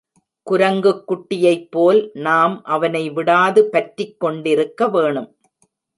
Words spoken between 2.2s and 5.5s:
நாம் அவனை விடாது பற்றிக் கொண்டிருக்க வேணும்.